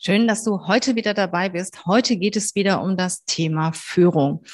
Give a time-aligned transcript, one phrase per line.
[0.00, 1.84] Schön, dass du heute wieder dabei bist.
[1.84, 4.44] Heute geht es wieder um das Thema Führung.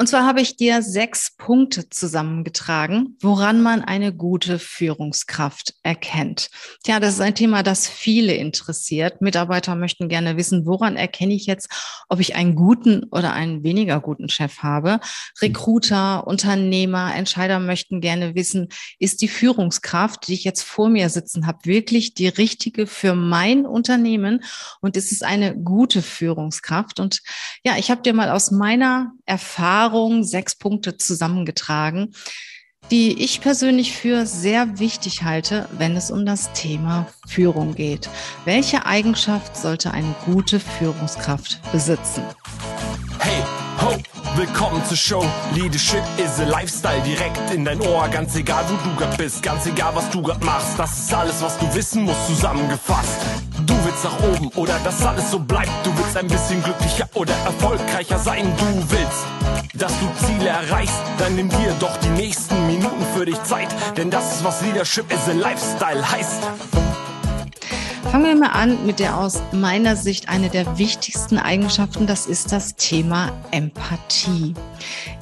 [0.00, 6.48] Und zwar habe ich dir sechs Punkte zusammengetragen, woran man eine gute Führungskraft erkennt.
[6.82, 9.20] Tja, das ist ein Thema, das viele interessiert.
[9.20, 11.68] Mitarbeiter möchten gerne wissen, woran erkenne ich jetzt,
[12.08, 15.00] ob ich einen guten oder einen weniger guten Chef habe.
[15.42, 21.46] Recruiter, Unternehmer, Entscheider möchten gerne wissen, ist die Führungskraft, die ich jetzt vor mir sitzen
[21.46, 24.42] habe, wirklich die richtige für mein Unternehmen?
[24.80, 27.00] und es ist eine gute Führungskraft.
[27.00, 27.20] Und
[27.64, 29.89] ja, ich habe dir mal aus meiner Erfahrung
[30.22, 32.14] sechs Punkte zusammengetragen,
[32.90, 38.08] die ich persönlich für sehr wichtig halte, wenn es um das Thema Führung geht.
[38.44, 42.22] Welche Eigenschaft sollte eine gute Führungskraft besitzen?
[43.18, 43.42] Hey,
[43.80, 43.96] ho!
[44.36, 45.24] Willkommen zur Show.
[45.54, 48.08] Leadership is a Lifestyle direkt in dein Ohr.
[48.08, 50.78] Ganz egal, wo du grad bist, ganz egal, was du grad machst.
[50.78, 53.20] Das ist alles, was du wissen musst, zusammengefasst.
[53.90, 55.68] Willst nach oben oder dass alles so bleibt.
[55.82, 58.52] Du willst ein bisschen glücklicher oder erfolgreicher sein.
[58.56, 59.26] Du willst,
[59.74, 60.94] dass du Ziele erreichst.
[61.18, 63.68] Dann nimm dir doch die nächsten Minuten für dich Zeit.
[63.96, 66.89] Denn das ist, was Leadership is a Lifestyle heißt.
[68.02, 72.50] Fangen wir mal an mit der aus meiner Sicht eine der wichtigsten Eigenschaften, das ist
[72.50, 74.54] das Thema Empathie.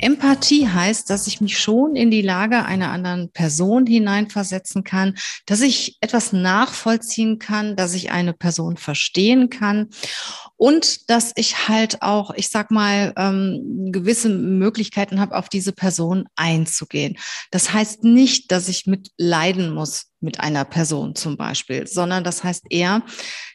[0.00, 5.16] Empathie heißt, dass ich mich schon in die Lage einer anderen Person hineinversetzen kann,
[5.46, 9.88] dass ich etwas nachvollziehen kann, dass ich eine Person verstehen kann
[10.64, 16.24] und dass ich halt auch, ich sag mal, ähm, gewisse Möglichkeiten habe, auf diese Person
[16.36, 17.18] einzugehen.
[17.50, 22.64] Das heißt nicht, dass ich mitleiden muss mit einer Person zum Beispiel, sondern das heißt
[22.70, 23.02] eher,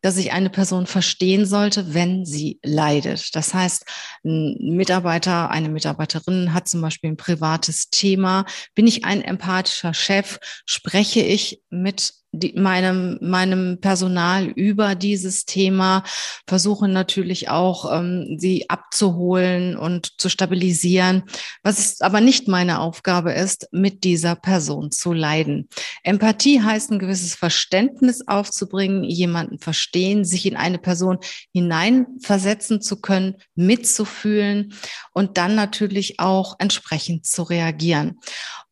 [0.00, 3.34] dass ich eine Person verstehen sollte, wenn sie leidet.
[3.34, 3.84] Das heißt,
[4.24, 8.46] ein Mitarbeiter, eine Mitarbeiterin hat zum Beispiel ein privates Thema.
[8.76, 10.38] Bin ich ein empathischer Chef?
[10.66, 16.02] Spreche ich mit die, meinem, meinem Personal über dieses Thema,
[16.46, 21.24] versuche natürlich auch, ähm, sie abzuholen und zu stabilisieren.
[21.62, 25.68] Was aber nicht meine Aufgabe ist, mit dieser Person zu leiden.
[26.02, 31.18] Empathie heißt, ein gewisses Verständnis aufzubringen, jemanden verstehen, sich in eine Person
[31.52, 34.72] hineinversetzen zu können, mitzufühlen
[35.12, 38.18] und dann natürlich auch entsprechend zu reagieren.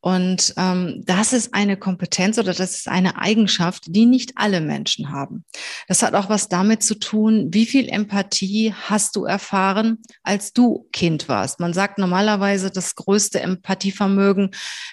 [0.02, 5.12] Und ähm, das ist eine Kompetenz oder das ist eine Eigenschaft, die nicht alle Menschen
[5.12, 5.44] haben.
[5.88, 10.88] Das hat auch was damit zu tun, wie viel Empathie hast du erfahren, als du
[10.92, 11.60] Kind warst.
[11.60, 14.52] Man sagt normalerweise, das größte Empathievermögen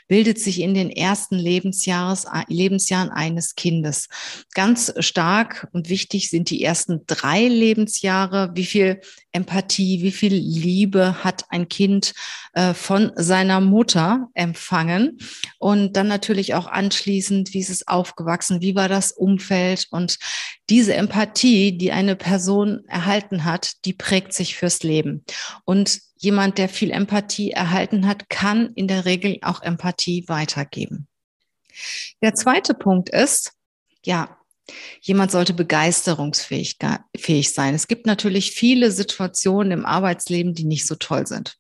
[0.10, 4.10] bildet sich in den ersten Lebensjahres, Lebensjahren eines Kindes.
[4.56, 8.52] Ganz stark und wichtig sind die ersten drei Lebensjahre.
[8.56, 9.00] Wie viel
[9.32, 12.14] Empathie, wie viel Liebe hat ein Kind
[12.54, 14.97] äh, von seiner Mutter empfangen
[15.60, 20.18] und dann natürlich auch anschließend, wie ist es aufgewachsen, wie war das Umfeld und
[20.70, 25.24] diese Empathie, die eine Person erhalten hat, die prägt sich fürs Leben.
[25.66, 31.08] Und jemand, der viel Empathie erhalten hat, kann in der Regel auch Empathie weitergeben.
[32.22, 33.54] Der zweite Punkt ist,
[34.04, 34.38] ja,
[35.02, 36.78] Jemand sollte begeisterungsfähig
[37.16, 37.74] fähig sein.
[37.74, 41.58] Es gibt natürlich viele Situationen im Arbeitsleben, die nicht so toll sind.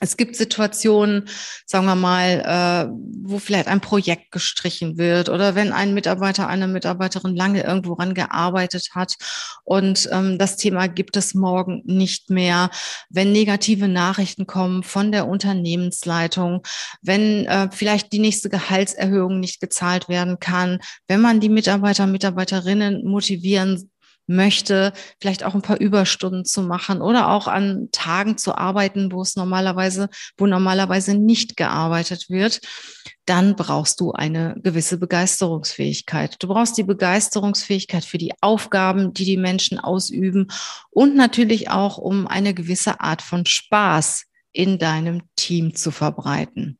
[0.00, 1.26] Es gibt Situationen,
[1.64, 2.92] sagen wir mal, äh,
[3.22, 8.12] wo vielleicht ein Projekt gestrichen wird oder wenn ein Mitarbeiter, eine Mitarbeiterin lange irgendwo ran
[8.12, 9.14] gearbeitet hat
[9.64, 12.70] und ähm, das Thema gibt es morgen nicht mehr,
[13.08, 16.62] wenn negative Nachrichten kommen von der Unternehmensleitung,
[17.00, 23.02] wenn äh, vielleicht die nächste Gehaltserhöhung nicht gezahlt werden kann, wenn man die Mitarbeiter, Mitarbeiterinnen
[23.06, 23.90] motivieren
[24.26, 29.22] möchte, vielleicht auch ein paar Überstunden zu machen oder auch an Tagen zu arbeiten, wo
[29.22, 32.60] es normalerweise, wo normalerweise nicht gearbeitet wird,
[33.24, 36.36] dann brauchst du eine gewisse Begeisterungsfähigkeit.
[36.40, 40.48] Du brauchst die Begeisterungsfähigkeit für die Aufgaben, die die Menschen ausüben
[40.90, 46.78] und natürlich auch, um eine gewisse Art von Spaß in deinem Team zu verbreiten.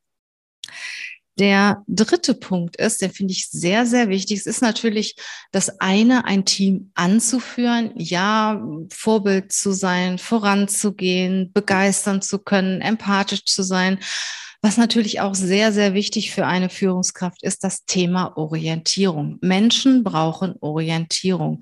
[1.38, 4.38] Der dritte Punkt ist, den finde ich sehr, sehr wichtig.
[4.38, 5.16] Es ist natürlich
[5.52, 13.62] das eine, ein Team anzuführen, ja, Vorbild zu sein, voranzugehen, begeistern zu können, empathisch zu
[13.62, 13.98] sein.
[14.66, 19.38] Was natürlich auch sehr, sehr wichtig für eine Führungskraft ist, das Thema Orientierung.
[19.40, 21.60] Menschen brauchen Orientierung.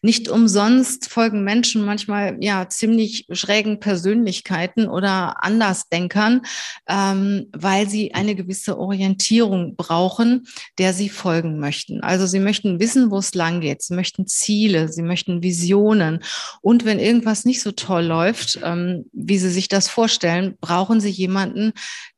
[0.00, 6.42] Nicht umsonst folgen Menschen manchmal ja ziemlich schrägen Persönlichkeiten oder Andersdenkern,
[6.88, 10.46] ähm, weil sie eine gewisse Orientierung brauchen,
[10.78, 12.00] der sie folgen möchten.
[12.02, 13.82] Also sie möchten wissen, wo es lang geht.
[13.82, 16.22] Sie möchten Ziele, sie möchten Visionen.
[16.60, 21.10] Und wenn irgendwas nicht so toll läuft, ähm, wie sie sich das vorstellen, brauchen sie
[21.10, 21.72] jemanden,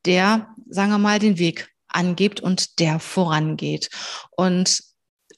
[0.05, 0.18] der,
[0.69, 3.89] sagen wir mal, den Weg angibt und der vorangeht.
[4.37, 4.83] Und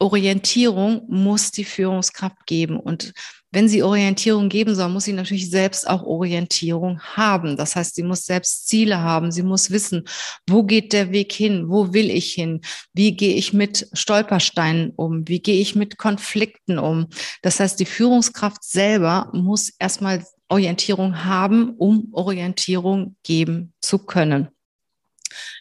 [0.01, 2.81] Orientierung muss die Führungskraft geben.
[2.81, 3.13] Und
[3.53, 7.57] wenn sie Orientierung geben soll, muss sie natürlich selbst auch Orientierung haben.
[7.57, 9.31] Das heißt, sie muss selbst Ziele haben.
[9.31, 10.05] Sie muss wissen,
[10.49, 11.69] wo geht der Weg hin?
[11.69, 12.61] Wo will ich hin?
[12.95, 15.29] Wie gehe ich mit Stolpersteinen um?
[15.29, 17.09] Wie gehe ich mit Konflikten um?
[17.43, 24.49] Das heißt, die Führungskraft selber muss erstmal Orientierung haben, um Orientierung geben zu können.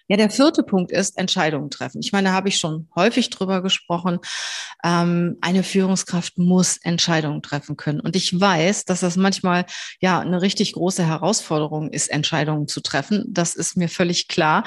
[0.09, 2.01] Ja, der vierte Punkt ist Entscheidungen treffen.
[2.01, 4.17] Ich meine, da habe ich schon häufig drüber gesprochen.
[4.83, 7.99] Ähm, eine Führungskraft muss Entscheidungen treffen können.
[7.99, 9.65] Und ich weiß, dass das manchmal
[10.01, 13.23] ja eine richtig große Herausforderung ist, Entscheidungen zu treffen.
[13.27, 14.63] Das ist mir völlig klar,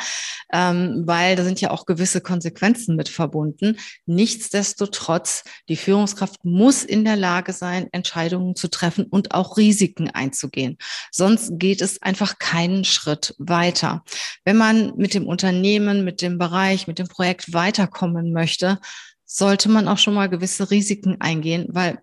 [0.53, 3.79] ähm, weil da sind ja auch gewisse Konsequenzen mit verbunden.
[4.07, 10.79] Nichtsdestotrotz, die Führungskraft muss in der Lage sein, Entscheidungen zu treffen und auch Risiken einzugehen.
[11.11, 14.05] Sonst geht es einfach keinen Schritt weiter.
[14.45, 18.79] Wenn man mit dem Unternehmen, mit dem Bereich, mit dem Projekt weiterkommen möchte,
[19.25, 21.99] sollte man auch schon mal gewisse Risiken eingehen, weil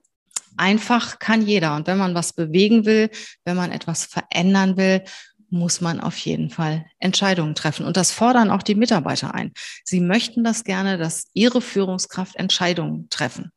[0.57, 1.75] einfach kann jeder.
[1.75, 3.09] Und wenn man was bewegen will,
[3.45, 5.03] wenn man etwas verändern will,
[5.51, 7.85] muss man auf jeden Fall Entscheidungen treffen.
[7.85, 9.51] Und das fordern auch die Mitarbeiter ein.
[9.83, 13.51] Sie möchten das gerne, dass ihre Führungskraft Entscheidungen treffen.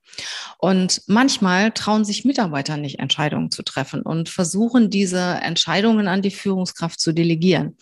[0.58, 6.30] Und manchmal trauen sich Mitarbeiter nicht, Entscheidungen zu treffen und versuchen diese Entscheidungen an die
[6.30, 7.76] Führungskraft zu delegieren.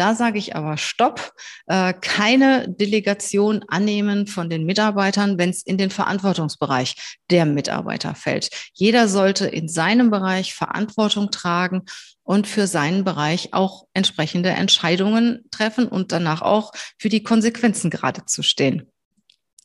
[0.00, 1.34] Da sage ich aber Stopp,
[1.66, 8.48] äh, keine Delegation annehmen von den Mitarbeitern, wenn es in den Verantwortungsbereich der Mitarbeiter fällt.
[8.72, 11.82] Jeder sollte in seinem Bereich Verantwortung tragen
[12.22, 18.24] und für seinen Bereich auch entsprechende Entscheidungen treffen und danach auch für die Konsequenzen gerade
[18.24, 18.90] zu stehen.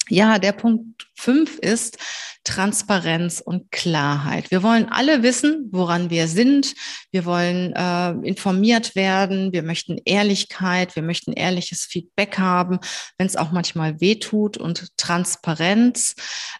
[0.10, 1.98] Ja, der Punkt fünf ist
[2.46, 4.52] Transparenz und Klarheit.
[4.52, 6.76] Wir wollen alle wissen, woran wir sind.
[7.12, 9.52] Wir wollen äh, informiert werden.
[9.52, 10.96] Wir möchten Ehrlichkeit.
[10.96, 12.80] Wir möchten ehrliches Feedback haben,
[13.18, 14.58] wenn es auch manchmal weh tut.
[14.58, 16.14] Und Transparenz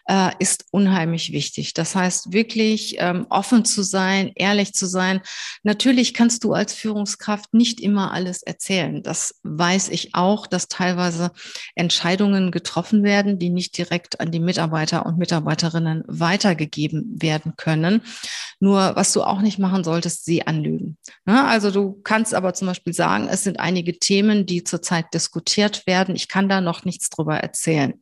[0.08, 1.72] äh, ist unheimlich wichtig.
[1.72, 5.20] Das heißt, wirklich ähm, offen zu sein, ehrlich zu sein.
[5.62, 9.04] Natürlich kannst du als Führungskraft nicht immer alles erzählen.
[9.04, 11.30] Das weiß ich auch, dass teilweise
[11.76, 18.02] Entscheidungen getroffen werden, die nicht direkt an die Mitarbeiter und Mitarbeiterinnen weitergegeben werden können.
[18.60, 20.96] Nur was du auch nicht machen solltest, sie anlügen.
[21.24, 21.44] Ne?
[21.44, 26.16] Also du kannst aber zum Beispiel sagen, es sind einige Themen, die zurzeit diskutiert werden.
[26.16, 27.92] Ich kann da noch nichts drüber erzählen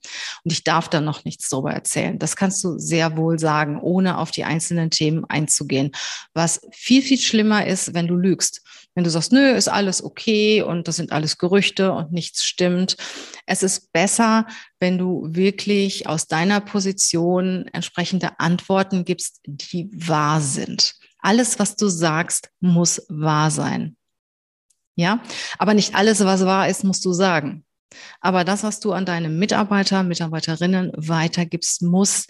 [0.44, 2.18] und ich darf da noch nichts drüber erzählen.
[2.18, 5.92] Das kannst du sehr wohl sagen, ohne auf die einzelnen Themen einzugehen.
[6.32, 8.63] Was viel, viel schlimmer ist, wenn du lügst.
[8.94, 12.96] Wenn du sagst, nö, ist alles okay und das sind alles Gerüchte und nichts stimmt.
[13.44, 14.46] Es ist besser,
[14.78, 20.94] wenn du wirklich aus deiner Position entsprechende Antworten gibst, die wahr sind.
[21.18, 23.96] Alles, was du sagst, muss wahr sein.
[24.96, 25.20] Ja,
[25.58, 27.63] aber nicht alles, was wahr ist, musst du sagen.
[28.20, 32.26] Aber das, was du an deine Mitarbeiter, Mitarbeiterinnen weitergibst, muss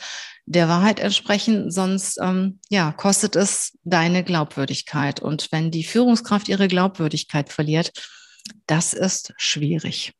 [0.47, 5.21] der Wahrheit entsprechen, sonst ähm, ja, kostet es deine Glaubwürdigkeit.
[5.21, 7.93] Und wenn die Führungskraft ihre Glaubwürdigkeit verliert,
[8.67, 10.13] das ist schwierig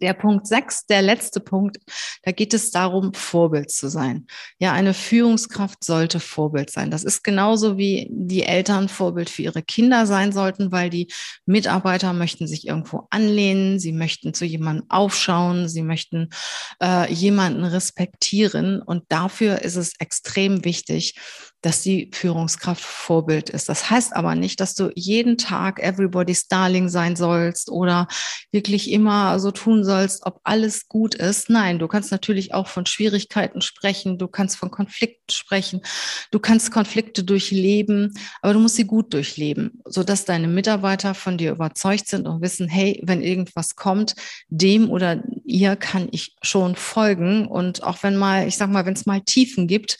[0.00, 1.78] der Punkt sechs, der letzte Punkt,
[2.22, 4.26] da geht es darum, Vorbild zu sein.
[4.58, 6.90] Ja, eine Führungskraft sollte Vorbild sein.
[6.90, 11.12] Das ist genauso wie die Eltern Vorbild für ihre Kinder sein sollten, weil die
[11.46, 16.30] Mitarbeiter möchten sich irgendwo anlehnen, sie möchten zu jemandem aufschauen, sie möchten
[16.82, 18.82] äh, jemanden respektieren.
[18.82, 21.14] Und dafür ist es extrem wichtig,
[21.66, 23.68] dass die Führungskraft Vorbild ist.
[23.68, 28.06] Das heißt aber nicht, dass du jeden Tag everybody's darling sein sollst oder
[28.52, 31.50] wirklich immer so tun sollst, ob alles gut ist.
[31.50, 35.80] Nein, du kannst natürlich auch von Schwierigkeiten sprechen, du kannst von Konflikten sprechen,
[36.30, 41.50] du kannst Konflikte durchleben, aber du musst sie gut durchleben, sodass deine Mitarbeiter von dir
[41.50, 44.14] überzeugt sind und wissen, hey, wenn irgendwas kommt,
[44.50, 47.48] dem oder ihr kann ich schon folgen.
[47.48, 49.98] Und auch wenn mal, ich sag mal, wenn es mal Tiefen gibt,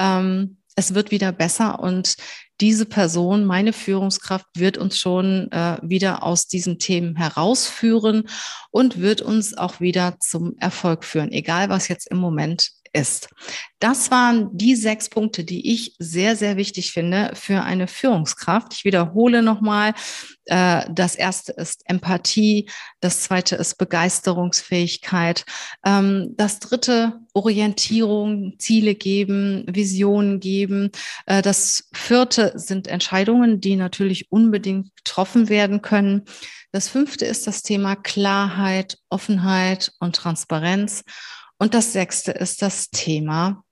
[0.00, 2.16] ähm, es wird wieder besser und
[2.60, 8.28] diese Person, meine Führungskraft, wird uns schon äh, wieder aus diesen Themen herausführen
[8.70, 13.28] und wird uns auch wieder zum Erfolg führen, egal was jetzt im Moment ist.
[13.80, 18.72] Das waren die sechs Punkte, die ich sehr, sehr wichtig finde für eine Führungskraft.
[18.72, 19.92] Ich wiederhole nochmal.
[20.46, 22.70] Äh, das erste ist Empathie.
[23.00, 25.44] Das zweite ist Begeisterungsfähigkeit.
[25.84, 30.90] Ähm, das dritte Orientierung, Ziele geben, Visionen geben.
[31.26, 36.22] Äh, das vierte sind Entscheidungen, die natürlich unbedingt getroffen werden können.
[36.72, 41.04] Das fünfte ist das Thema Klarheit, Offenheit und Transparenz.
[41.58, 43.64] Und das sechste ist das Thema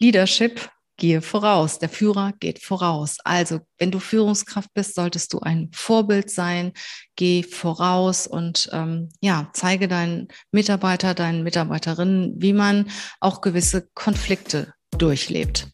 [0.00, 1.78] Leadership gehe voraus.
[1.78, 3.16] Der Führer geht voraus.
[3.24, 6.72] Also, wenn du Führungskraft bist, solltest du ein Vorbild sein.
[7.16, 12.90] Geh voraus und ähm, ja, zeige deinen Mitarbeiter, deinen Mitarbeiterinnen, wie man
[13.20, 15.68] auch gewisse Konflikte durchlebt.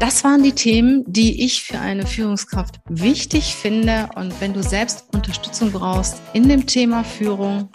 [0.00, 4.10] Das waren die Themen, die ich für eine Führungskraft wichtig finde.
[4.14, 7.70] Und wenn du selbst Unterstützung brauchst in dem Thema Führung,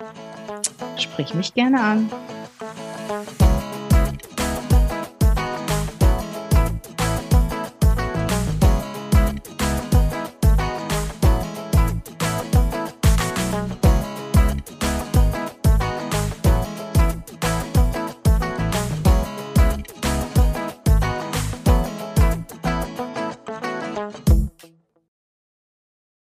[1.01, 2.09] sprich mich gerne an.